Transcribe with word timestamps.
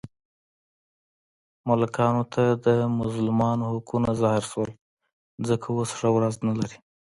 ملکانو 1.67 2.23
ته 2.33 2.43
د 2.65 2.67
مظلومانو 2.97 3.63
حقونه 3.73 4.09
زهر 4.21 4.43
شول، 4.51 4.69
ځکه 5.47 5.67
اوس 5.75 5.89
ښه 5.99 6.09
ورځ 6.15 6.33
نه 6.47 6.53
لري. 6.59 6.77